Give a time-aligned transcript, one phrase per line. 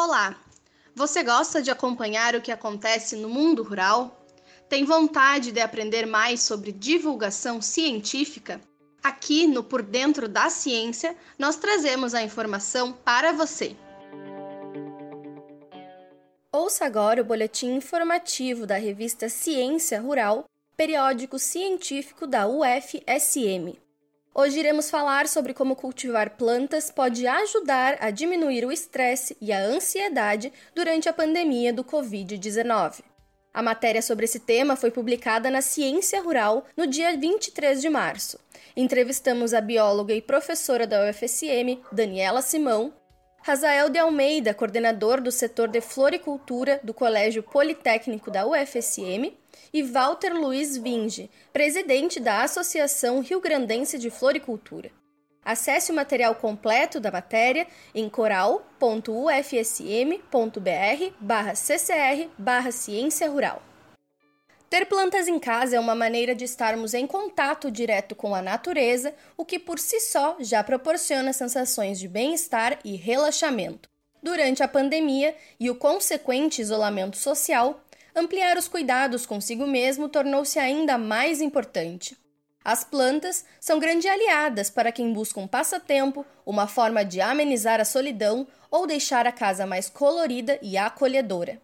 [0.00, 0.38] Olá!
[0.94, 4.24] Você gosta de acompanhar o que acontece no mundo rural?
[4.68, 8.60] Tem vontade de aprender mais sobre divulgação científica?
[9.02, 13.74] Aqui no Por Dentro da Ciência, nós trazemos a informação para você.
[16.52, 20.44] Ouça agora o boletim informativo da revista Ciência Rural,
[20.78, 23.76] periódico científico da UFSM.
[24.32, 29.58] Hoje iremos falar sobre como cultivar plantas pode ajudar a diminuir o estresse e a
[29.58, 33.02] ansiedade durante a pandemia do Covid-19.
[33.52, 38.38] A matéria sobre esse tema foi publicada na Ciência Rural no dia 23 de março.
[38.76, 42.94] Entrevistamos a bióloga e professora da UFSM, Daniela Simão,
[43.42, 49.32] Razael de Almeida, coordenador do setor de floricultura do Colégio Politécnico da UFSM,
[49.72, 54.90] e Walter Luiz Vinge, presidente da Associação Rio Grandense de Floricultura.
[55.44, 58.60] Acesse o material completo da matéria em coral.ufsm.br
[61.20, 63.62] barra ccr barra ciência rural.
[64.70, 69.14] Ter plantas em casa é uma maneira de estarmos em contato direto com a natureza,
[69.34, 73.88] o que por si só já proporciona sensações de bem-estar e relaxamento.
[74.22, 77.82] Durante a pandemia e o consequente isolamento social,
[78.14, 82.14] ampliar os cuidados consigo mesmo tornou-se ainda mais importante.
[82.62, 87.86] As plantas são grandes aliadas para quem busca um passatempo, uma forma de amenizar a
[87.86, 91.58] solidão ou deixar a casa mais colorida e acolhedora.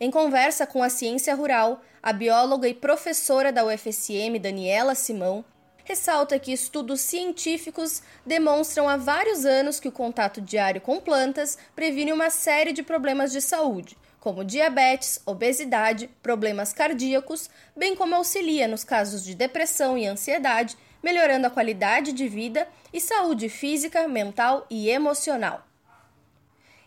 [0.00, 5.44] Em conversa com a Ciência Rural, a bióloga e professora da UFSM, Daniela Simão,
[5.82, 12.12] ressalta que estudos científicos demonstram há vários anos que o contato diário com plantas previne
[12.12, 18.84] uma série de problemas de saúde, como diabetes, obesidade, problemas cardíacos, bem como auxilia nos
[18.84, 24.88] casos de depressão e ansiedade, melhorando a qualidade de vida e saúde física, mental e
[24.88, 25.66] emocional.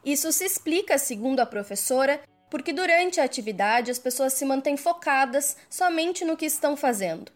[0.05, 5.55] Isso se explica, segundo a professora, porque durante a atividade as pessoas se mantêm focadas
[5.69, 7.31] somente no que estão fazendo.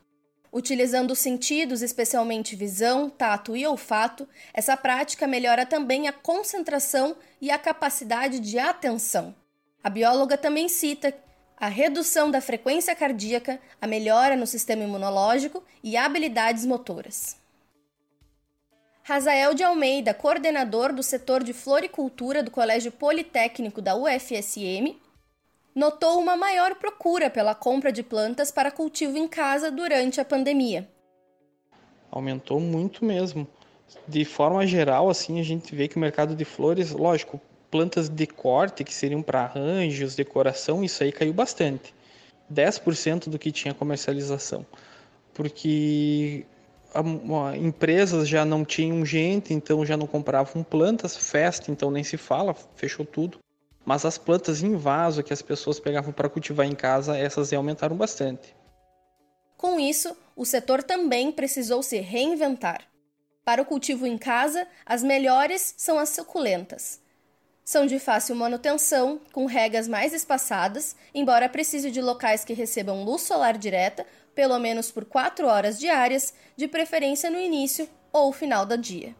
[0.52, 7.50] Utilizando os sentidos, especialmente visão, tato e olfato, essa prática melhora também a concentração e
[7.50, 9.34] a capacidade de atenção.
[9.82, 11.14] A bióloga também cita
[11.58, 17.38] a redução da frequência cardíaca, a melhora no sistema imunológico e habilidades motoras.
[19.04, 25.05] Razael de Almeida, coordenador do setor de floricultura do Colégio Politécnico da UFSM,
[25.76, 30.90] notou uma maior procura pela compra de plantas para cultivo em casa durante a pandemia.
[32.10, 33.46] Aumentou muito mesmo.
[34.08, 38.26] De forma geral, assim, a gente vê que o mercado de flores, lógico, plantas de
[38.26, 41.94] corte, que seriam para arranjos, decoração, isso aí caiu bastante.
[42.52, 44.66] 10% do que tinha comercialização.
[45.34, 46.46] Porque
[47.60, 52.56] empresas já não tinham gente, então já não compravam plantas, festa, então nem se fala,
[52.76, 53.40] fechou tudo.
[53.86, 57.96] Mas as plantas em vaso que as pessoas pegavam para cultivar em casa, essas aumentaram
[57.96, 58.56] bastante.
[59.56, 62.82] Com isso, o setor também precisou se reinventar.
[63.44, 67.00] Para o cultivo em casa, as melhores são as suculentas.
[67.64, 73.22] São de fácil manutenção, com regas mais espaçadas, embora precise de locais que recebam luz
[73.22, 78.78] solar direta, pelo menos por 4 horas diárias, de preferência no início ou final do
[78.78, 79.16] dia.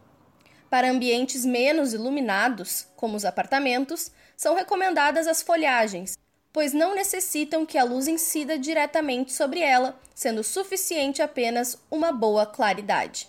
[0.68, 6.16] Para ambientes menos iluminados, como os apartamentos, são recomendadas as folhagens,
[6.52, 12.46] pois não necessitam que a luz incida diretamente sobre ela, sendo suficiente apenas uma boa
[12.46, 13.28] claridade.